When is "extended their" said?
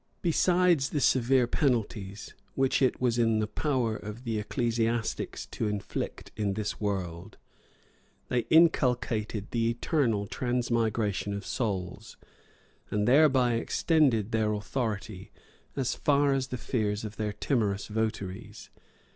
13.53-14.53